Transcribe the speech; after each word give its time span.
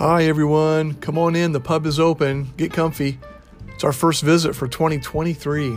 Hi, 0.00 0.24
everyone. 0.24 0.94
Come 0.94 1.18
on 1.18 1.36
in. 1.36 1.52
The 1.52 1.60
pub 1.60 1.84
is 1.84 2.00
open. 2.00 2.54
Get 2.56 2.72
comfy. 2.72 3.18
It's 3.68 3.84
our 3.84 3.92
first 3.92 4.22
visit 4.22 4.56
for 4.56 4.66
2023. 4.66 5.76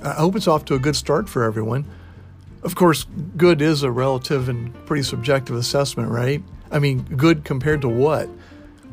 I 0.00 0.12
hope 0.12 0.36
it's 0.36 0.46
off 0.46 0.64
to 0.66 0.76
a 0.76 0.78
good 0.78 0.94
start 0.94 1.28
for 1.28 1.42
everyone. 1.42 1.84
Of 2.62 2.76
course, 2.76 3.04
good 3.36 3.60
is 3.60 3.82
a 3.82 3.90
relative 3.90 4.48
and 4.48 4.72
pretty 4.86 5.02
subjective 5.02 5.56
assessment, 5.56 6.08
right? 6.08 6.40
I 6.70 6.78
mean, 6.78 7.02
good 7.02 7.44
compared 7.44 7.80
to 7.80 7.88
what? 7.88 8.28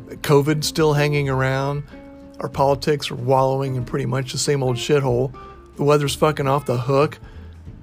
COVID 0.07 0.63
still 0.63 0.93
hanging 0.93 1.29
around. 1.29 1.83
Our 2.39 2.49
politics 2.49 3.11
are 3.11 3.15
wallowing 3.15 3.75
in 3.75 3.85
pretty 3.85 4.07
much 4.07 4.31
the 4.31 4.39
same 4.39 4.63
old 4.63 4.77
shithole. 4.77 5.31
The 5.75 5.83
weather's 5.83 6.15
fucking 6.15 6.47
off 6.47 6.65
the 6.65 6.77
hook. 6.77 7.19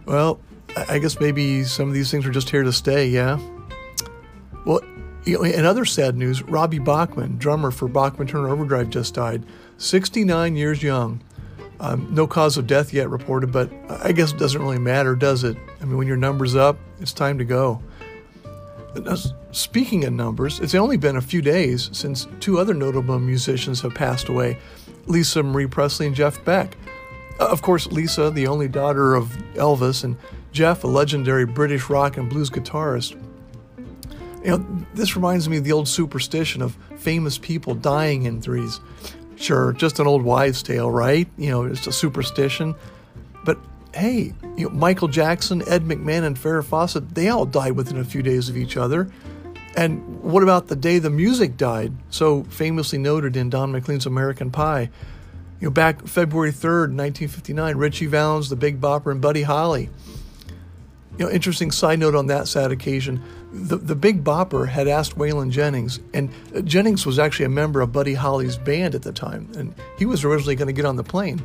Well, 0.05 0.41
I 0.89 0.99
guess 0.99 1.21
maybe 1.21 1.63
some 1.63 1.87
of 1.87 1.95
these 1.95 2.11
things 2.11 2.27
are 2.27 2.33
just 2.33 2.51
here 2.51 2.65
to 2.65 2.73
stay, 2.73 3.07
yeah? 3.07 3.39
In 5.27 5.67
other 5.67 5.85
sad 5.85 6.17
news, 6.17 6.43
Robbie 6.43 6.79
Bachman, 6.79 7.37
drummer 7.39 7.71
for 7.71 7.87
Bachman 7.87 8.29
Turner 8.29 8.49
Overdrive, 8.49 8.89
just 8.89 9.15
died, 9.15 9.45
69 9.77 10.57
years 10.57 10.83
young. 10.83 11.23
Um, 11.81 12.09
no 12.13 12.27
cause 12.27 12.57
of 12.57 12.67
death 12.67 12.93
yet 12.93 13.09
reported, 13.11 13.53
but 13.53 13.71
I 13.89 14.13
guess 14.13 14.33
it 14.33 14.39
doesn't 14.39 14.61
really 14.61 14.79
matter, 14.79 15.15
does 15.15 15.45
it? 15.45 15.57
I 15.81 15.85
mean, 15.85 15.97
when 15.97 16.09
your 16.09 16.17
number's 16.17 16.57
up, 16.57 16.79
it's 17.01 17.13
time 17.13 17.39
to 17.39 17.45
go. 17.45 17.81
Now, 18.97 19.17
speaking 19.53 20.05
of 20.05 20.13
numbers, 20.13 20.61
it's 20.61 20.75
only 20.75 20.97
been 20.97 21.17
a 21.17 21.21
few 21.21 21.43
days 21.43 21.91
since 21.93 22.27
two 22.41 22.59
other 22.59 22.75
notable 22.75 23.19
musicians 23.19 23.81
have 23.83 23.95
passed 23.95 24.29
away 24.29 24.59
Lisa 25.07 25.43
Marie 25.43 25.67
Presley 25.67 26.07
and 26.07 26.17
Jeff 26.17 26.45
Beck. 26.45 26.77
Uh, 27.39 27.47
of 27.47 27.63
course, 27.63 27.87
Lisa, 27.89 28.31
the 28.31 28.47
only 28.47 28.67
daughter 28.67 29.15
of 29.15 29.29
Elvis, 29.55 30.05
and 30.05 30.17
Jeff, 30.53 30.85
a 30.85 30.87
legendary 30.87 31.47
British 31.47 31.89
rock 31.89 32.17
and 32.17 32.29
blues 32.29 32.51
guitarist. 32.51 33.17
You 34.49 34.57
know, 34.57 34.87
this 34.95 35.15
reminds 35.15 35.47
me 35.47 35.59
of 35.59 35.65
the 35.65 35.73
old 35.73 35.89
superstition 35.89 36.63
of 36.63 36.75
famous 36.97 37.37
people 37.37 37.75
dying 37.75 38.23
in 38.23 38.41
threes. 38.41 38.81
Sure, 39.37 39.75
just 39.75 40.01
an 40.01 40.07
old 40.07 40.23
wives' 40.23 40.63
tale, 40.63 40.91
right? 40.91 41.29
You 41.37 41.51
know, 41.51 41.65
it's 41.65 41.87
a 41.87 41.93
superstition. 41.93 42.75
But 43.45 43.59
hey, 43.93 44.33
you 44.57 44.67
know, 44.67 44.71
Michael 44.71 45.09
Jackson, 45.09 45.63
Ed 45.69 45.83
McMahon, 45.83 46.23
and 46.23 46.35
Farrah 46.35 46.65
Fawcett, 46.65 47.15
they 47.15 47.29
all 47.29 47.45
died 47.45 47.73
within 47.73 47.99
a 47.99 48.05
few 48.05 48.23
days 48.23 48.49
of 48.49 48.57
each 48.57 48.79
other. 48.79 49.11
And 49.77 50.23
what 50.23 50.43
about 50.43 50.69
the 50.69 50.77
day 50.77 50.99
the 50.99 51.11
music 51.11 51.59
died, 51.59 51.93
so 52.09 52.45
famously 52.45 52.99
noted 52.99 53.37
in 53.37 53.51
Don 53.51 53.71
McLean's 53.71 54.07
American 54.07 54.51
Pie? 54.51 54.89
You 55.61 55.67
know, 55.67 55.71
back 55.73 56.07
February 56.07 56.53
3rd, 56.53 56.97
1959, 56.97 57.77
Ritchie 57.77 58.07
Valens, 58.07 58.49
the 58.49 58.57
Big 58.57 58.81
Bopper, 58.81 59.13
and 59.13 59.21
Buddy 59.21 59.43
Holly. 59.43 59.91
You 61.19 61.25
know, 61.25 61.31
interesting 61.33 61.73
side 61.73 61.99
note 61.99 62.15
on 62.15 62.29
that 62.29 62.47
sad 62.47 62.71
occasion. 62.71 63.21
The, 63.53 63.77
the 63.77 63.97
Big 63.97 64.23
Bopper 64.23 64.69
had 64.69 64.87
asked 64.87 65.19
Waylon 65.19 65.51
Jennings, 65.51 65.99
and 66.15 66.31
uh, 66.55 66.61
Jennings 66.61 67.05
was 67.05 67.19
actually 67.19 67.47
a 67.47 67.51
member 67.51 67.81
of 67.81 67.93
Buddy 67.93 68.15
Holly's 68.15 68.57
band 68.57 68.95
at 68.95 69.03
the 69.03 69.13
time, 69.13 69.51
and 69.57 69.75
he 69.99 70.07
was 70.07 70.25
originally 70.25 70.55
going 70.55 70.69
to 70.69 70.73
get 70.73 70.85
on 70.85 70.95
the 70.95 71.03
plane. 71.03 71.43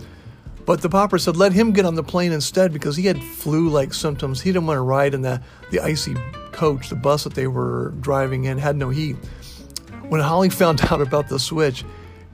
But 0.66 0.82
the 0.82 0.90
Bopper 0.90 1.20
said 1.20 1.36
let 1.36 1.54
him 1.54 1.72
get 1.72 1.86
on 1.86 1.96
the 1.96 2.04
plane 2.04 2.32
instead 2.32 2.72
because 2.72 2.96
he 2.96 3.08
had 3.08 3.22
flu-like 3.22 3.94
symptoms. 3.94 4.42
He 4.42 4.52
didn't 4.52 4.68
want 4.68 4.78
to 4.78 4.82
ride 4.82 5.14
in 5.14 5.22
the, 5.22 5.42
the 5.72 5.80
icy 5.80 6.16
coach, 6.52 6.90
the 6.90 6.96
bus 6.96 7.24
that 7.24 7.34
they 7.34 7.48
were 7.48 7.94
driving 8.00 8.46
in, 8.46 8.60
had 8.60 8.76
no 8.76 8.90
heat. 8.90 9.16
When 10.08 10.22
Holly 10.22 10.50
found 10.52 10.82
out 10.92 11.02
about 11.02 11.30
the 11.30 11.40
switch, 11.40 11.84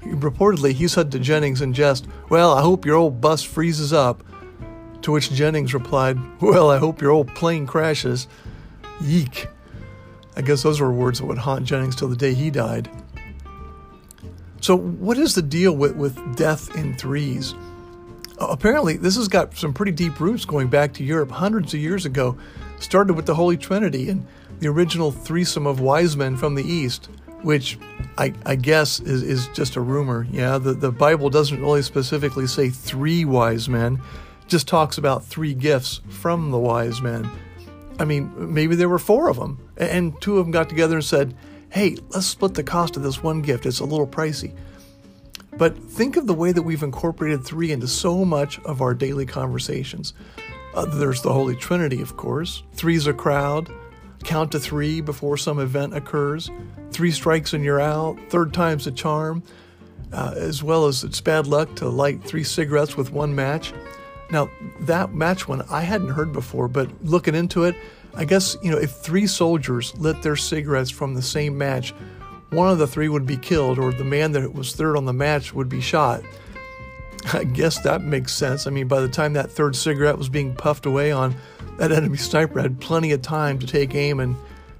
he, 0.03 0.09
reportedly 0.09 0.73
he 0.73 0.89
said 0.89 1.11
to 1.13 1.19
Jennings 1.19 1.61
in 1.61 1.73
jest, 1.73 2.05
Well, 2.29 2.53
I 2.53 2.61
hope 2.61 2.85
your 2.85 2.97
old 2.97 3.21
bus 3.21 3.43
freezes 3.43 3.93
up. 3.93 4.23
To 5.03 5.11
which 5.11 5.31
Jennings 5.31 5.73
replied, 5.73 6.17
Well, 6.41 6.69
I 6.69 6.77
hope 6.77 7.01
your 7.01 7.11
old 7.11 7.33
plane 7.35 7.65
crashes. 7.65 8.27
Yeek. 9.01 9.47
I 10.35 10.41
guess 10.41 10.63
those 10.63 10.79
were 10.79 10.91
words 10.91 11.19
that 11.19 11.25
would 11.25 11.37
haunt 11.37 11.65
Jennings 11.65 11.95
till 11.95 12.07
the 12.07 12.15
day 12.15 12.33
he 12.33 12.49
died. 12.49 12.89
So, 14.61 14.75
what 14.75 15.17
is 15.17 15.35
the 15.35 15.41
deal 15.41 15.75
with, 15.75 15.95
with 15.95 16.35
death 16.35 16.75
in 16.75 16.95
threes? 16.95 17.55
apparently, 18.39 18.97
this 18.97 19.15
has 19.15 19.27
got 19.27 19.55
some 19.57 19.73
pretty 19.73 19.91
deep 19.91 20.19
roots 20.19 20.45
going 20.45 20.67
back 20.67 20.93
to 20.93 21.03
Europe 21.03 21.31
hundreds 21.31 21.73
of 21.73 21.79
years 21.79 22.05
ago. 22.05 22.37
Started 22.79 23.13
with 23.13 23.25
the 23.25 23.35
Holy 23.35 23.57
Trinity 23.57 24.09
and 24.09 24.25
the 24.59 24.67
original 24.67 25.11
threesome 25.11 25.67
of 25.67 25.81
wise 25.81 26.15
men 26.15 26.37
from 26.37 26.55
the 26.55 26.63
East, 26.63 27.09
which 27.41 27.77
I, 28.17 28.33
I 28.45 28.55
guess 28.55 28.99
is, 29.01 29.21
is 29.23 29.47
just 29.49 29.75
a 29.75 29.81
rumor. 29.81 30.25
Yeah, 30.31 30.57
the, 30.57 30.73
the 30.73 30.91
Bible 30.91 31.29
doesn't 31.29 31.59
really 31.59 31.81
specifically 31.81 32.47
say 32.47 32.69
three 32.69 33.25
wise 33.25 33.67
men, 33.67 34.01
just 34.49 34.67
talks 34.67 34.97
about 34.97 35.23
three 35.23 35.53
gifts 35.53 36.01
from 36.09 36.51
the 36.51 36.57
wise 36.57 37.01
men. 37.01 37.29
I 37.99 38.05
mean, 38.05 38.53
maybe 38.53 38.75
there 38.75 38.89
were 38.89 38.99
four 38.99 39.29
of 39.29 39.37
them, 39.37 39.69
and 39.77 40.19
two 40.21 40.37
of 40.37 40.45
them 40.45 40.51
got 40.51 40.69
together 40.69 40.95
and 40.95 41.05
said, 41.05 41.35
hey, 41.69 41.97
let's 42.09 42.25
split 42.25 42.55
the 42.55 42.63
cost 42.63 42.97
of 42.97 43.03
this 43.03 43.21
one 43.21 43.41
gift. 43.41 43.65
It's 43.65 43.79
a 43.79 43.85
little 43.85 44.07
pricey. 44.07 44.53
But 45.57 45.77
think 45.77 46.15
of 46.15 46.25
the 46.25 46.33
way 46.33 46.51
that 46.51 46.61
we've 46.61 46.83
incorporated 46.83 47.43
three 47.43 47.71
into 47.71 47.87
so 47.87 48.23
much 48.23 48.59
of 48.59 48.81
our 48.81 48.93
daily 48.93 49.25
conversations. 49.25 50.13
Uh, 50.73 50.85
there's 50.85 51.21
the 51.21 51.33
Holy 51.33 51.55
Trinity, 51.55 52.01
of 52.01 52.15
course. 52.15 52.63
Three's 52.73 53.07
a 53.07 53.13
crowd. 53.13 53.69
Count 54.23 54.51
to 54.53 54.59
three 54.59 55.01
before 55.01 55.37
some 55.37 55.59
event 55.59 55.95
occurs. 55.95 56.49
Three 56.91 57.11
strikes 57.11 57.53
and 57.53 57.63
you're 57.63 57.81
out. 57.81 58.17
Third 58.29 58.53
time's 58.53 58.87
a 58.87 58.91
charm. 58.91 59.43
Uh, 60.11 60.33
as 60.37 60.63
well 60.63 60.87
as 60.87 61.03
it's 61.03 61.21
bad 61.21 61.45
luck 61.45 61.75
to 61.75 61.87
light 61.87 62.23
three 62.23 62.43
cigarettes 62.43 62.97
with 62.97 63.11
one 63.11 63.35
match. 63.35 63.73
Now, 64.31 64.49
that 64.81 65.13
match 65.13 65.47
one 65.47 65.63
I 65.69 65.81
hadn't 65.81 66.09
heard 66.09 66.31
before, 66.31 66.67
but 66.67 66.89
looking 67.03 67.35
into 67.35 67.63
it, 67.63 67.75
I 68.15 68.25
guess, 68.25 68.57
you 68.61 68.71
know, 68.71 68.77
if 68.77 68.91
three 68.91 69.27
soldiers 69.27 69.95
lit 69.97 70.21
their 70.21 70.35
cigarettes 70.35 70.89
from 70.89 71.13
the 71.13 71.21
same 71.21 71.57
match, 71.57 71.93
one 72.49 72.69
of 72.69 72.79
the 72.79 72.87
three 72.87 73.09
would 73.09 73.25
be 73.25 73.37
killed, 73.37 73.77
or 73.79 73.91
the 73.91 74.03
man 74.03 74.31
that 74.33 74.53
was 74.53 74.73
third 74.73 74.97
on 74.97 75.05
the 75.05 75.13
match 75.13 75.53
would 75.53 75.69
be 75.69 75.81
shot. 75.81 76.23
I 77.33 77.43
guess 77.43 77.79
that 77.81 78.01
makes 78.01 78.33
sense. 78.33 78.65
I 78.65 78.71
mean, 78.71 78.87
by 78.87 79.01
the 79.01 79.09
time 79.09 79.33
that 79.33 79.51
third 79.51 79.75
cigarette 79.75 80.17
was 80.17 80.29
being 80.29 80.55
puffed 80.55 80.85
away 80.85 81.11
on, 81.11 81.35
that 81.77 81.91
enemy 81.91 82.17
sniper 82.17 82.59
had 82.59 82.79
plenty 82.79 83.11
of 83.11 83.21
time 83.21 83.59
to 83.59 83.67
take 83.67 83.93
aim 83.95 84.19
and, 84.19 84.35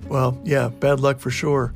well, 0.08 0.40
yeah, 0.44 0.70
bad 0.70 1.00
luck 1.00 1.20
for 1.20 1.30
sure. 1.30 1.74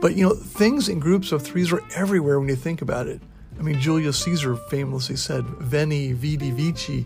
But 0.00 0.14
you 0.14 0.28
know, 0.28 0.34
things 0.34 0.88
in 0.88 1.00
groups 1.00 1.32
of 1.32 1.42
threes 1.42 1.72
are 1.72 1.82
everywhere 1.94 2.38
when 2.38 2.48
you 2.48 2.56
think 2.56 2.82
about 2.82 3.08
it. 3.08 3.20
I 3.58 3.62
mean, 3.62 3.80
Julius 3.80 4.22
Caesar 4.24 4.56
famously 4.56 5.16
said, 5.16 5.44
Veni, 5.44 6.12
vidi, 6.12 6.50
vici. 6.50 7.04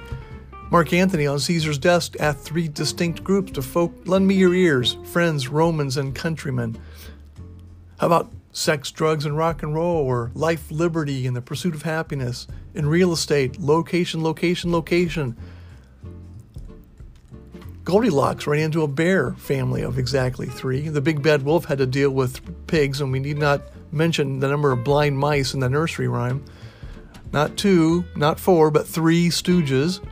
Mark 0.71 0.93
Antony 0.93 1.27
on 1.27 1.39
Caesar's 1.39 1.79
desk 1.79 2.17
asked 2.21 2.41
three 2.41 2.69
distinct 2.69 3.25
groups 3.25 3.53
to 3.53 3.63
folk, 3.63 3.93
lend 4.07 4.27
me 4.27 4.35
your 4.35 4.55
ears, 4.55 4.97
friends, 5.05 5.49
Romans, 5.49 5.97
and 5.97 6.15
countrymen. 6.15 6.79
How 7.99 8.07
about 8.07 8.33
sex, 8.53 8.91
drugs, 8.91 9.25
and 9.25 9.37
rock 9.37 9.63
and 9.63 9.75
roll, 9.75 9.99
or 9.99 10.31
life, 10.35 10.71
liberty, 10.71 11.27
and 11.27 11.37
the 11.37 11.43
pursuit 11.43 11.75
of 11.75 11.83
happiness? 11.83 12.47
In 12.75 12.87
real 12.87 13.13
estate, 13.13 13.59
location, 13.61 14.23
location, 14.23 14.73
location. 14.73 15.37
Goldilocks 17.85 18.47
ran 18.47 18.61
into 18.61 18.83
a 18.83 18.89
bear 18.89 19.33
family 19.33 19.83
of 19.83 19.99
exactly 19.99 20.47
three. 20.47 20.89
The 20.89 21.01
big 21.01 21.23
bad 21.23 21.43
wolf 21.43 21.65
had 21.65 21.79
to 21.79 21.87
deal 21.87 22.11
with 22.11 22.67
pigs, 22.67 23.01
and 23.01 23.11
we 23.11 23.21
need 23.21 23.39
not 23.39 23.63
mention 23.93 24.41
the 24.41 24.49
number 24.49 24.73
of 24.73 24.83
blind 24.83 25.19
mice 25.19 25.55
in 25.55 25.61
the 25.61 25.69
nursery 25.69 26.09
rhyme. 26.09 26.45
Not 27.33 27.57
two, 27.57 28.05
not 28.17 28.41
four, 28.41 28.71
but 28.71 28.87
three 28.87 29.29
stooges. 29.29 30.05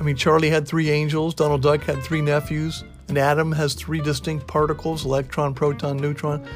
I 0.00 0.02
mean, 0.02 0.16
Charlie 0.16 0.50
had 0.50 0.66
three 0.66 0.90
angels, 0.90 1.34
Donald 1.34 1.62
Duck 1.62 1.82
had 1.82 2.02
three 2.02 2.22
nephews, 2.22 2.82
and 3.08 3.18
Atom 3.18 3.52
has 3.52 3.74
three 3.74 4.00
distinct 4.00 4.46
particles 4.46 5.04
electron, 5.04 5.54
proton, 5.54 5.98
neutron 5.98 6.46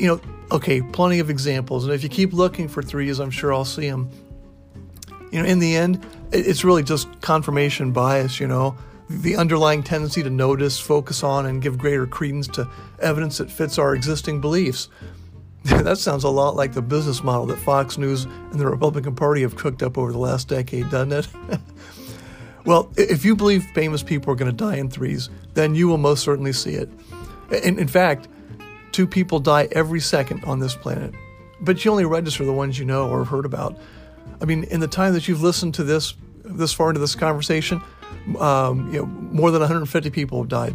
you 0.00 0.06
know, 0.06 0.20
okay, 0.50 0.80
plenty 0.80 1.18
of 1.18 1.28
examples. 1.28 1.84
And 1.84 1.92
if 1.92 2.02
you 2.02 2.08
keep 2.08 2.32
looking 2.32 2.68
for 2.68 2.82
threes, 2.82 3.18
I'm 3.18 3.30
sure 3.30 3.52
I'll 3.52 3.66
see 3.66 3.88
them. 3.88 4.10
You 5.30 5.42
know, 5.42 5.48
in 5.48 5.58
the 5.58 5.76
end, 5.76 6.04
it's 6.32 6.64
really 6.64 6.82
just 6.82 7.20
confirmation 7.20 7.92
bias, 7.92 8.40
you 8.40 8.48
know, 8.48 8.76
the 9.08 9.36
underlying 9.36 9.82
tendency 9.82 10.22
to 10.22 10.30
notice, 10.30 10.80
focus 10.80 11.22
on, 11.22 11.46
and 11.46 11.60
give 11.60 11.76
greater 11.78 12.06
credence 12.06 12.48
to 12.48 12.68
evidence 13.00 13.38
that 13.38 13.50
fits 13.50 13.78
our 13.78 13.94
existing 13.94 14.40
beliefs. 14.40 14.88
that 15.64 15.98
sounds 15.98 16.24
a 16.24 16.28
lot 16.28 16.56
like 16.56 16.72
the 16.72 16.82
business 16.82 17.22
model 17.22 17.46
that 17.46 17.58
Fox 17.58 17.98
News 17.98 18.24
and 18.24 18.58
the 18.58 18.66
Republican 18.66 19.14
Party 19.14 19.42
have 19.42 19.56
cooked 19.56 19.82
up 19.82 19.98
over 19.98 20.12
the 20.12 20.18
last 20.18 20.48
decade, 20.48 20.90
doesn't 20.90 21.12
it? 21.12 21.60
well, 22.64 22.90
if 22.96 23.24
you 23.24 23.36
believe 23.36 23.64
famous 23.74 24.02
people 24.02 24.32
are 24.32 24.36
going 24.36 24.50
to 24.50 24.56
die 24.56 24.76
in 24.76 24.88
threes, 24.88 25.28
then 25.54 25.74
you 25.74 25.88
will 25.88 25.98
most 25.98 26.22
certainly 26.22 26.52
see 26.52 26.74
it. 26.74 26.88
In, 27.62 27.78
in 27.78 27.88
fact, 27.88 28.28
Two 28.92 29.06
people 29.06 29.38
die 29.38 29.68
every 29.72 30.00
second 30.00 30.44
on 30.44 30.58
this 30.58 30.74
planet, 30.74 31.14
but 31.60 31.84
you 31.84 31.90
only 31.90 32.04
register 32.04 32.44
the 32.44 32.52
ones 32.52 32.78
you 32.78 32.84
know 32.84 33.08
or 33.08 33.18
have 33.18 33.28
heard 33.28 33.46
about. 33.46 33.78
I 34.42 34.44
mean, 34.46 34.64
in 34.64 34.80
the 34.80 34.88
time 34.88 35.14
that 35.14 35.28
you've 35.28 35.42
listened 35.42 35.74
to 35.74 35.84
this 35.84 36.14
this 36.44 36.72
far 36.72 36.88
into 36.88 37.00
this 37.00 37.14
conversation, 37.14 37.80
um, 38.40 38.92
you 38.92 39.00
know, 39.00 39.06
more 39.06 39.52
than 39.52 39.60
150 39.60 40.10
people 40.10 40.40
have 40.40 40.48
died. 40.48 40.74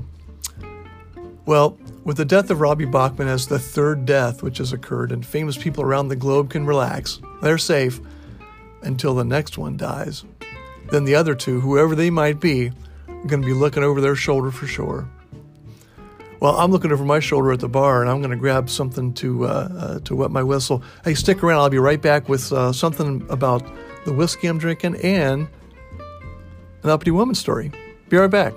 Well, 1.45 1.77
with 2.03 2.17
the 2.17 2.25
death 2.25 2.49
of 2.49 2.59
Robbie 2.59 2.85
Bachman 2.85 3.27
as 3.27 3.47
the 3.47 3.59
third 3.59 4.05
death 4.05 4.41
which 4.41 4.57
has 4.57 4.73
occurred, 4.73 5.11
and 5.11 5.25
famous 5.25 5.57
people 5.57 5.83
around 5.83 6.07
the 6.07 6.15
globe 6.15 6.49
can 6.49 6.65
relax, 6.65 7.19
they're 7.41 7.57
safe 7.57 7.99
until 8.81 9.13
the 9.13 9.23
next 9.23 9.57
one 9.57 9.77
dies. 9.77 10.23
Then 10.91 11.05
the 11.05 11.15
other 11.15 11.35
two, 11.35 11.59
whoever 11.61 11.95
they 11.95 12.09
might 12.09 12.39
be, 12.39 12.71
are 13.07 13.25
going 13.27 13.41
to 13.41 13.47
be 13.47 13.53
looking 13.53 13.83
over 13.83 14.01
their 14.01 14.15
shoulder 14.15 14.51
for 14.51 14.67
sure. 14.67 15.09
Well, 16.39 16.57
I'm 16.57 16.71
looking 16.71 16.91
over 16.91 17.05
my 17.05 17.19
shoulder 17.19 17.51
at 17.53 17.59
the 17.59 17.69
bar, 17.69 18.01
and 18.01 18.09
I'm 18.09 18.19
going 18.19 18.31
to 18.31 18.37
grab 18.37 18.69
something 18.69 19.13
to 19.15 19.45
uh, 19.45 19.47
uh, 19.47 19.99
to 20.01 20.15
wet 20.15 20.31
my 20.31 20.43
whistle. 20.43 20.83
Hey, 21.03 21.13
stick 21.13 21.41
around. 21.41 21.59
I'll 21.59 21.69
be 21.69 21.79
right 21.79 22.01
back 22.01 22.27
with 22.27 22.51
uh, 22.51 22.71
something 22.73 23.25
about 23.29 23.63
the 24.05 24.13
whiskey 24.13 24.47
I'm 24.47 24.57
drinking 24.57 24.97
and 24.97 25.47
an 26.83 26.89
uppity 26.89 27.11
woman 27.11 27.35
story. 27.35 27.71
Be 28.09 28.17
right 28.17 28.29
back. 28.29 28.53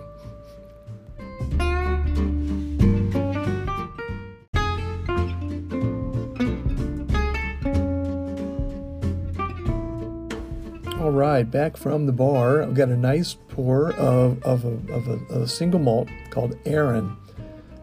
All 11.08 11.14
right, 11.14 11.50
back 11.50 11.78
from 11.78 12.04
the 12.04 12.12
bar. 12.12 12.62
I've 12.62 12.74
got 12.74 12.90
a 12.90 12.96
nice 12.96 13.32
pour 13.48 13.94
of, 13.94 14.42
of, 14.42 14.66
a, 14.66 14.92
of 14.92 15.08
a, 15.08 15.40
a 15.40 15.48
single 15.48 15.80
malt 15.80 16.10
called 16.28 16.54
Arran. 16.66 17.16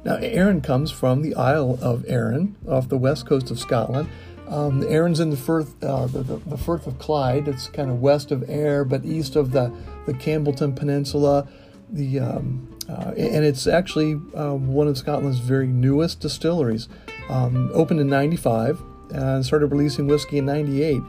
Now, 0.03 0.17
Arran 0.17 0.61
comes 0.61 0.91
from 0.91 1.23
the 1.23 1.33
Isle 1.33 1.79
of 1.81 2.05
Arran 2.07 2.55
off 2.69 2.87
the 2.87 2.99
west 2.99 3.25
coast 3.25 3.49
of 3.49 3.57
Scotland. 3.57 4.09
Um, 4.47 4.83
in 4.83 5.31
the 5.31 5.35
Firth, 5.35 5.83
uh, 5.83 6.05
the, 6.05 6.21
the, 6.21 6.37
the, 6.37 6.55
Firth 6.55 6.85
of 6.85 6.99
Clyde. 6.99 7.47
It's 7.47 7.67
kind 7.67 7.89
of 7.89 7.99
west 7.99 8.31
of 8.31 8.47
Ayr, 8.47 8.85
but 8.85 9.03
east 9.03 9.35
of 9.35 9.51
the, 9.53 9.75
the 10.05 10.13
Campbeltown 10.13 10.75
Peninsula. 10.75 11.47
The 11.89 12.19
um, 12.19 12.77
uh, 12.87 13.13
and 13.17 13.43
it's 13.43 13.65
actually 13.65 14.21
uh, 14.35 14.53
one 14.53 14.87
of 14.87 14.99
Scotland's 14.99 15.39
very 15.39 15.65
newest 15.65 16.19
distilleries. 16.19 16.89
Um, 17.29 17.71
opened 17.73 17.99
in 18.01 18.07
'95 18.07 18.79
and 19.09 19.43
started 19.43 19.65
releasing 19.71 20.05
whiskey 20.05 20.37
in 20.37 20.45
'98. 20.45 21.01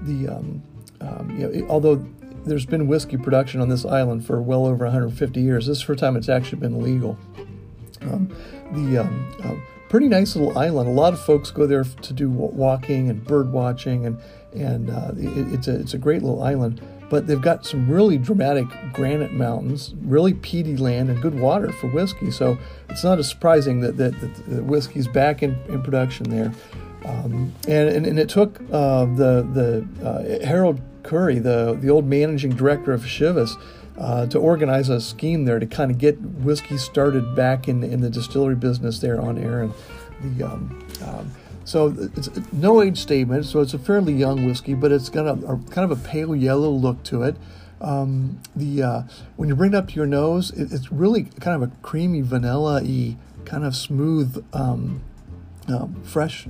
The 0.00 0.28
um, 0.28 0.62
um, 1.00 1.30
you 1.30 1.46
know, 1.46 1.50
it, 1.50 1.64
although 1.68 2.04
there's 2.44 2.66
been 2.66 2.86
whiskey 2.86 3.16
production 3.16 3.60
on 3.60 3.68
this 3.68 3.84
island 3.84 4.24
for 4.24 4.40
well 4.40 4.66
over 4.66 4.84
150 4.84 5.40
years, 5.40 5.66
this 5.66 5.78
is 5.78 5.82
the 5.82 5.86
first 5.86 6.00
time 6.00 6.16
it's 6.16 6.28
actually 6.28 6.60
been 6.60 6.82
legal. 6.82 7.18
Um, 8.02 8.34
the 8.72 8.98
um, 8.98 9.34
uh, 9.44 9.54
pretty 9.88 10.08
nice 10.08 10.36
little 10.36 10.56
island. 10.58 10.88
A 10.88 10.92
lot 10.92 11.12
of 11.12 11.20
folks 11.20 11.50
go 11.50 11.66
there 11.66 11.84
to 11.84 12.12
do 12.12 12.30
walking 12.30 13.10
and 13.10 13.24
bird 13.24 13.52
watching, 13.52 14.06
and 14.06 14.20
and 14.54 14.90
uh, 14.90 15.12
it, 15.16 15.52
it's 15.54 15.68
a 15.68 15.78
it's 15.78 15.94
a 15.94 15.98
great 15.98 16.22
little 16.22 16.42
island. 16.42 16.80
But 17.10 17.26
they've 17.26 17.40
got 17.40 17.64
some 17.64 17.90
really 17.90 18.18
dramatic 18.18 18.66
granite 18.92 19.32
mountains, 19.32 19.94
really 20.02 20.34
peaty 20.34 20.76
land, 20.76 21.08
and 21.08 21.22
good 21.22 21.40
water 21.40 21.72
for 21.72 21.88
whiskey. 21.88 22.30
So 22.30 22.58
it's 22.90 23.02
not 23.02 23.18
as 23.18 23.28
surprising 23.28 23.80
that 23.80 23.96
that, 23.96 24.12
that 24.20 24.64
whiskey's 24.64 25.08
back 25.08 25.42
in, 25.42 25.58
in 25.68 25.82
production 25.82 26.28
there. 26.28 26.52
Um, 27.04 27.54
and, 27.68 27.88
and, 27.88 28.06
and 28.06 28.18
it 28.18 28.28
took 28.28 28.60
uh, 28.72 29.04
the 29.04 29.46
the 29.52 30.06
uh, 30.06 30.46
Harold 30.46 30.80
Currie, 31.02 31.38
the 31.38 31.78
the 31.80 31.90
old 31.90 32.06
managing 32.06 32.50
director 32.50 32.92
of 32.92 33.02
Chivas, 33.02 33.50
uh, 33.98 34.26
to 34.26 34.38
organize 34.38 34.88
a 34.88 35.00
scheme 35.00 35.44
there 35.44 35.58
to 35.58 35.66
kind 35.66 35.90
of 35.90 35.98
get 35.98 36.20
whiskey 36.20 36.76
started 36.76 37.34
back 37.34 37.68
in 37.68 37.84
in 37.84 38.00
the 38.00 38.10
distillery 38.10 38.56
business 38.56 38.98
there 38.98 39.20
on 39.20 39.38
Arran. 39.38 39.72
The 40.20 40.44
um, 40.44 40.86
um, 41.04 41.32
so 41.64 41.94
it's 42.16 42.30
no 42.52 42.82
age 42.82 42.98
statement, 42.98 43.44
so 43.44 43.60
it's 43.60 43.74
a 43.74 43.78
fairly 43.78 44.14
young 44.14 44.46
whiskey, 44.46 44.72
but 44.74 44.90
it's 44.90 45.10
got 45.10 45.26
a, 45.26 45.32
a 45.46 45.58
kind 45.70 45.90
of 45.90 45.90
a 45.90 45.96
pale 46.08 46.34
yellow 46.34 46.70
look 46.70 47.02
to 47.04 47.22
it. 47.22 47.36
Um, 47.80 48.40
the 48.56 48.82
uh, 48.82 49.02
when 49.36 49.48
you 49.48 49.54
bring 49.54 49.74
it 49.74 49.76
up 49.76 49.88
to 49.88 49.94
your 49.94 50.06
nose, 50.06 50.50
it, 50.52 50.72
it's 50.72 50.90
really 50.90 51.24
kind 51.24 51.62
of 51.62 51.70
a 51.70 51.72
creamy 51.82 52.22
vanilla-y, 52.22 53.16
kind 53.44 53.64
of 53.64 53.76
smooth, 53.76 54.44
um, 54.52 55.02
uh, 55.68 55.86
fresh, 56.04 56.48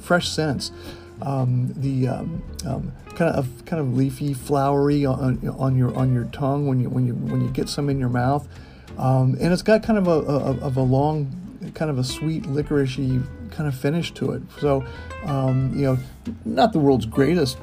fresh 0.00 0.28
scents. 0.28 0.72
Um, 1.22 1.72
the 1.76 2.08
um, 2.08 2.42
um, 2.66 2.92
kind 3.14 3.34
of 3.34 3.64
kind 3.64 3.80
of 3.80 3.96
leafy, 3.96 4.34
flowery 4.34 5.06
on, 5.06 5.48
on 5.48 5.74
your 5.74 5.96
on 5.96 6.12
your 6.12 6.24
tongue 6.24 6.66
when 6.66 6.78
you 6.78 6.90
when 6.90 7.06
you 7.06 7.14
when 7.14 7.40
you 7.40 7.48
get 7.48 7.70
some 7.70 7.88
in 7.88 7.98
your 7.98 8.10
mouth, 8.10 8.46
um, 8.98 9.34
and 9.40 9.50
it's 9.50 9.62
got 9.62 9.82
kind 9.82 9.98
of 9.98 10.06
a, 10.08 10.10
a, 10.10 10.66
of 10.66 10.76
a 10.76 10.82
long, 10.82 11.70
kind 11.74 11.90
of 11.90 11.98
a 11.98 12.04
sweet 12.04 12.42
licoricey 12.42 13.26
kind 13.50 13.68
of 13.68 13.74
finish 13.74 14.12
to 14.12 14.32
it. 14.32 14.42
So, 14.60 14.84
um, 15.24 15.72
you 15.74 15.84
know, 15.84 15.98
not 16.44 16.72
the 16.72 16.78
world's 16.78 17.06
greatest 17.06 17.56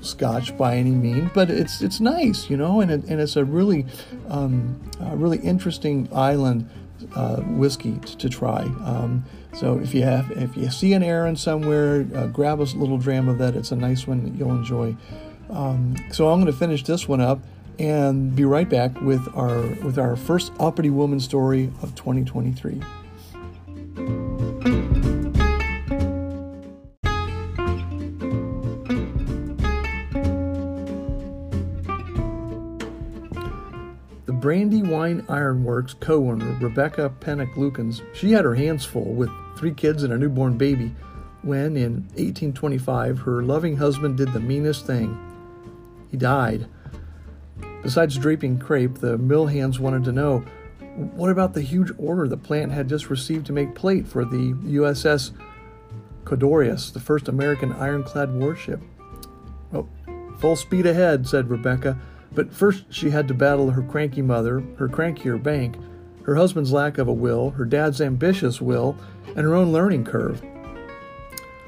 scotch 0.00 0.56
by 0.56 0.76
any 0.76 0.90
means, 0.90 1.30
but 1.34 1.50
it's 1.50 1.82
it's 1.82 2.00
nice, 2.00 2.50
you 2.50 2.56
know, 2.56 2.80
and 2.80 2.90
it, 2.90 3.04
and 3.04 3.20
it's 3.20 3.36
a 3.36 3.44
really 3.44 3.86
um, 4.28 4.80
a 5.00 5.16
really 5.16 5.38
interesting 5.38 6.08
island 6.12 6.68
uh, 7.14 7.36
whiskey 7.42 7.98
to, 7.98 8.16
to 8.18 8.28
try. 8.28 8.62
Um, 8.84 9.24
so 9.54 9.78
if 9.78 9.94
you 9.94 10.02
have 10.02 10.30
if 10.32 10.56
you 10.56 10.70
see 10.70 10.92
an 10.92 11.02
Arran 11.02 11.36
somewhere, 11.36 12.06
uh, 12.14 12.26
grab 12.26 12.60
a 12.60 12.62
little 12.62 12.98
dram 12.98 13.28
of 13.28 13.38
that. 13.38 13.56
It's 13.56 13.72
a 13.72 13.76
nice 13.76 14.06
one 14.06 14.24
that 14.24 14.34
you'll 14.34 14.54
enjoy. 14.54 14.96
Um, 15.50 15.96
so 16.10 16.28
I'm 16.28 16.40
going 16.40 16.52
to 16.52 16.58
finish 16.58 16.82
this 16.84 17.08
one 17.08 17.20
up 17.20 17.40
and 17.78 18.34
be 18.34 18.44
right 18.44 18.68
back 18.68 19.00
with 19.00 19.26
our 19.34 19.60
with 19.84 19.98
our 19.98 20.16
first 20.16 20.52
uppity 20.58 20.90
woman 20.90 21.20
story 21.20 21.70
of 21.82 21.94
2023. 21.94 22.80
Brandywine 34.46 35.24
Ironworks 35.28 35.94
co-owner 35.94 36.56
Rebecca 36.60 37.12
Pennock 37.18 37.52
Lukens, 37.54 38.00
she 38.14 38.30
had 38.30 38.44
her 38.44 38.54
hands 38.54 38.84
full 38.84 39.12
with 39.12 39.28
three 39.58 39.74
kids 39.74 40.04
and 40.04 40.12
a 40.12 40.16
newborn 40.16 40.56
baby 40.56 40.94
when, 41.42 41.76
in 41.76 42.02
1825, 42.14 43.18
her 43.18 43.42
loving 43.42 43.76
husband 43.76 44.16
did 44.16 44.32
the 44.32 44.38
meanest 44.38 44.86
thing. 44.86 45.18
He 46.12 46.16
died. 46.16 46.68
Besides 47.82 48.16
draping 48.18 48.56
crepe, 48.56 48.98
the 48.98 49.18
mill 49.18 49.46
hands 49.46 49.80
wanted 49.80 50.04
to 50.04 50.12
know 50.12 50.44
what 50.94 51.30
about 51.30 51.52
the 51.52 51.60
huge 51.60 51.90
order 51.98 52.28
the 52.28 52.36
plant 52.36 52.70
had 52.70 52.88
just 52.88 53.10
received 53.10 53.46
to 53.46 53.52
make 53.52 53.74
plate 53.74 54.06
for 54.06 54.24
the 54.24 54.52
USS 54.52 55.32
Codorus, 56.22 56.92
the 56.92 57.00
first 57.00 57.26
American 57.26 57.72
ironclad 57.72 58.32
warship? 58.32 58.80
Well, 59.72 59.88
full 60.38 60.54
speed 60.54 60.86
ahead, 60.86 61.26
said 61.26 61.50
Rebecca. 61.50 61.98
But 62.36 62.52
first, 62.52 62.84
she 62.90 63.10
had 63.10 63.26
to 63.28 63.34
battle 63.34 63.70
her 63.70 63.82
cranky 63.82 64.20
mother, 64.20 64.62
her 64.78 64.88
crankier 64.88 65.42
bank, 65.42 65.76
her 66.24 66.36
husband's 66.36 66.70
lack 66.70 66.98
of 66.98 67.08
a 67.08 67.12
will, 67.12 67.50
her 67.50 67.64
dad's 67.64 68.00
ambitious 68.00 68.60
will, 68.60 68.94
and 69.28 69.38
her 69.38 69.54
own 69.54 69.72
learning 69.72 70.04
curve. 70.04 70.42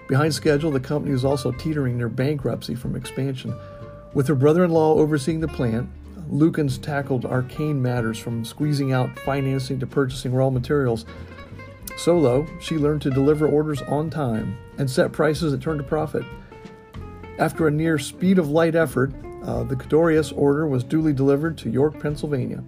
Behind 0.09 0.33
schedule, 0.35 0.71
the 0.71 0.79
company 0.79 1.13
was 1.13 1.25
also 1.25 1.53
teetering 1.53 1.97
near 1.97 2.11
bankruptcy 2.11 2.75
from 2.75 2.97
expansion. 2.97 3.59
With 4.13 4.29
her 4.29 4.35
brother 4.35 4.63
in 4.63 4.71
law 4.71 4.95
overseeing 4.95 5.41
the 5.41 5.49
plant, 5.49 5.89
Lukens 6.31 6.81
tackled 6.81 7.25
arcane 7.25 7.81
matters 7.81 8.19
from 8.19 8.45
squeezing 8.45 8.93
out 8.93 9.19
financing 9.21 9.81
to 9.81 9.87
purchasing 9.87 10.35
raw 10.35 10.51
materials. 10.51 11.07
Solo, 11.97 12.47
she 12.61 12.77
learned 12.77 13.01
to 13.03 13.11
deliver 13.11 13.49
orders 13.49 13.81
on 13.83 14.11
time 14.11 14.59
and 14.77 14.91
set 14.91 15.13
prices 15.13 15.53
that 15.53 15.63
turned 15.63 15.81
a 15.81 15.85
profit. 15.85 16.25
After 17.39 17.67
a 17.67 17.71
near 17.71 17.99
speed 17.99 18.39
of 18.39 18.51
light 18.51 18.75
effort, 18.75 19.13
uh, 19.49 19.63
the 19.63 19.77
Codorus 19.77 20.31
order 20.37 20.67
was 20.67 20.85
duly 20.85 21.15
delivered 21.15 21.57
to 21.59 21.71
York, 21.71 21.99
Pennsylvania. 21.99 22.63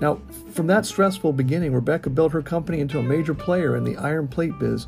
Now, 0.00 0.22
from 0.52 0.66
that 0.68 0.86
stressful 0.86 1.34
beginning, 1.34 1.74
Rebecca 1.74 2.08
built 2.08 2.32
her 2.32 2.40
company 2.40 2.80
into 2.80 2.98
a 2.98 3.02
major 3.02 3.34
player 3.34 3.76
in 3.76 3.84
the 3.84 3.98
iron 3.98 4.26
plate 4.26 4.58
biz. 4.58 4.86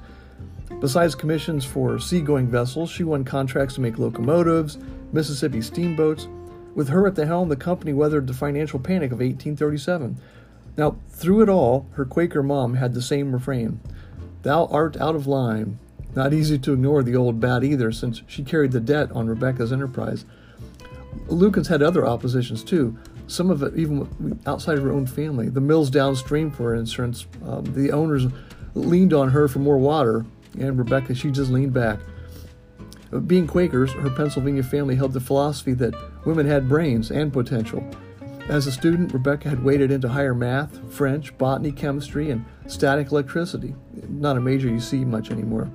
Besides 0.80 1.14
commissions 1.14 1.66
for 1.66 1.98
seagoing 1.98 2.48
vessels, 2.48 2.90
she 2.90 3.04
won 3.04 3.22
contracts 3.22 3.74
to 3.74 3.82
make 3.82 3.98
locomotives, 3.98 4.78
Mississippi 5.12 5.60
steamboats. 5.60 6.26
With 6.74 6.88
her 6.88 7.06
at 7.06 7.16
the 7.16 7.26
helm, 7.26 7.50
the 7.50 7.56
company 7.56 7.92
weathered 7.92 8.26
the 8.26 8.32
financial 8.32 8.80
panic 8.80 9.12
of 9.12 9.18
1837. 9.18 10.16
Now, 10.78 10.96
through 11.10 11.42
it 11.42 11.50
all, 11.50 11.86
her 11.92 12.06
Quaker 12.06 12.42
mom 12.42 12.76
had 12.76 12.94
the 12.94 13.02
same 13.02 13.32
refrain 13.34 13.78
Thou 14.40 14.64
art 14.68 14.96
out 14.96 15.14
of 15.14 15.26
line. 15.26 15.78
Not 16.14 16.32
easy 16.32 16.58
to 16.60 16.72
ignore 16.72 17.02
the 17.02 17.14
old 17.14 17.40
bat 17.40 17.62
either, 17.62 17.92
since 17.92 18.22
she 18.26 18.42
carried 18.42 18.72
the 18.72 18.80
debt 18.80 19.12
on 19.12 19.28
Rebecca's 19.28 19.72
enterprise. 19.72 20.24
Lukens 21.28 21.66
had 21.66 21.82
other 21.82 22.06
oppositions 22.06 22.64
too. 22.64 22.96
Some 23.26 23.50
of 23.50 23.62
it 23.62 23.76
even 23.76 24.40
outside 24.46 24.78
of 24.78 24.84
her 24.84 24.92
own 24.92 25.06
family. 25.06 25.48
The 25.48 25.60
mills 25.60 25.90
downstream, 25.90 26.50
for 26.50 26.74
instance, 26.74 27.26
um, 27.46 27.64
the 27.74 27.92
owners 27.92 28.26
leaned 28.74 29.12
on 29.12 29.30
her 29.30 29.48
for 29.48 29.58
more 29.58 29.78
water, 29.78 30.24
and 30.58 30.78
Rebecca, 30.78 31.14
she 31.14 31.30
just 31.30 31.50
leaned 31.50 31.72
back. 31.72 31.98
Uh, 33.12 33.18
being 33.18 33.46
Quakers, 33.46 33.92
her 33.92 34.10
Pennsylvania 34.10 34.62
family 34.62 34.94
held 34.94 35.12
the 35.12 35.20
philosophy 35.20 35.72
that 35.74 35.94
women 36.24 36.46
had 36.46 36.68
brains 36.68 37.10
and 37.10 37.32
potential. 37.32 37.84
As 38.48 38.66
a 38.66 38.72
student, 38.72 39.12
Rebecca 39.12 39.48
had 39.48 39.62
waded 39.62 39.90
into 39.92 40.08
higher 40.08 40.34
math, 40.34 40.92
French, 40.92 41.36
botany, 41.38 41.70
chemistry, 41.70 42.30
and 42.30 42.44
static 42.66 43.12
electricity. 43.12 43.74
Not 44.08 44.36
a 44.36 44.40
major 44.40 44.68
you 44.68 44.80
see 44.80 45.04
much 45.04 45.30
anymore. 45.30 45.70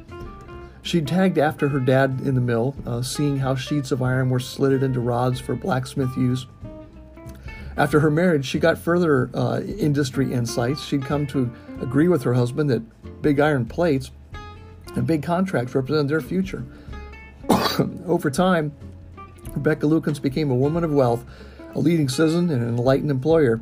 She 0.88 1.02
tagged 1.02 1.38
after 1.38 1.68
her 1.68 1.82
dad 1.82 2.22
in 2.24 2.34
the 2.34 2.40
mill, 2.40 2.74
uh, 2.86 3.02
seeing 3.02 3.36
how 3.36 3.56
sheets 3.56 3.92
of 3.92 4.02
iron 4.02 4.30
were 4.30 4.40
slitted 4.40 4.84
into 4.84 5.02
rods 5.02 5.38
for 5.38 5.54
blacksmith 5.54 6.16
use. 6.16 6.48
After 7.76 8.00
her 8.00 8.10
marriage, 8.10 8.46
she 8.46 8.58
got 8.58 8.78
further 8.78 9.30
uh, 9.34 9.60
industry 9.60 10.32
insights. 10.32 10.82
She'd 10.82 11.04
come 11.04 11.28
to 11.28 11.54
agree 11.82 12.08
with 12.08 12.24
her 12.24 12.34
husband 12.34 12.70
that 12.70 13.22
big 13.22 13.42
iron 13.42 13.66
plates 13.66 14.12
and 14.96 15.06
big 15.06 15.24
contracts 15.24 15.76
represented 15.76 16.08
their 16.08 16.22
future. 16.22 16.64
Over 18.06 18.32
time, 18.32 18.72
Rebecca 19.56 19.88
Lukens 19.88 20.22
became 20.22 20.50
a 20.50 20.56
woman 20.56 20.86
of 20.86 20.94
wealth, 20.94 21.26
a 21.76 21.80
leading 21.82 22.08
citizen, 22.08 22.50
and 22.50 22.62
an 22.64 22.70
enlightened 22.70 23.12
employer. 23.12 23.60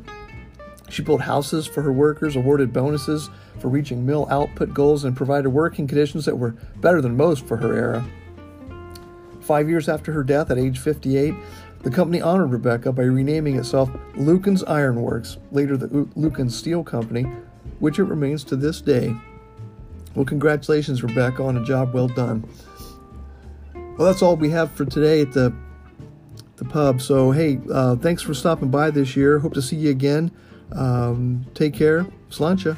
She 0.88 1.02
built 1.02 1.20
houses 1.20 1.66
for 1.66 1.82
her 1.82 1.92
workers, 1.92 2.36
awarded 2.36 2.72
bonuses 2.72 3.28
for 3.58 3.68
reaching 3.68 4.06
mill 4.06 4.26
output 4.30 4.72
goals, 4.72 5.04
and 5.04 5.16
provided 5.16 5.50
working 5.50 5.86
conditions 5.86 6.24
that 6.26 6.36
were 6.36 6.56
better 6.76 7.00
than 7.00 7.16
most 7.16 7.46
for 7.46 7.56
her 7.56 7.74
era. 7.74 8.04
Five 9.40 9.68
years 9.68 9.88
after 9.88 10.12
her 10.12 10.24
death 10.24 10.50
at 10.50 10.58
age 10.58 10.78
58, 10.78 11.34
the 11.82 11.90
company 11.90 12.20
honored 12.20 12.50
Rebecca 12.50 12.92
by 12.92 13.02
renaming 13.02 13.56
itself 13.56 13.90
Lukens 14.14 14.64
Iron 14.66 15.02
Works, 15.02 15.38
later 15.52 15.76
the 15.76 16.08
Lucan 16.16 16.50
Steel 16.50 16.82
Company, 16.82 17.22
which 17.78 17.98
it 17.98 18.04
remains 18.04 18.42
to 18.44 18.56
this 18.56 18.80
day. 18.80 19.14
Well, 20.14 20.24
congratulations, 20.24 21.02
Rebecca, 21.02 21.42
on 21.42 21.56
a 21.56 21.64
job 21.64 21.92
well 21.92 22.08
done. 22.08 22.48
Well, 23.74 24.06
that's 24.10 24.22
all 24.22 24.36
we 24.36 24.50
have 24.50 24.70
for 24.72 24.84
today 24.84 25.20
at 25.20 25.32
the 25.32 25.54
the 26.56 26.64
pub. 26.64 27.00
So, 27.00 27.30
hey, 27.30 27.60
uh, 27.70 27.96
thanks 27.96 28.22
for 28.22 28.34
stopping 28.34 28.70
by 28.70 28.90
this 28.90 29.14
year. 29.14 29.38
Hope 29.38 29.54
to 29.54 29.62
see 29.62 29.76
you 29.76 29.90
again. 29.90 30.30
Um, 30.72 31.46
take 31.54 31.72
care. 31.72 32.06
Sláinte. 32.30 32.76